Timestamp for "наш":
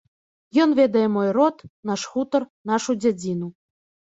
1.91-2.07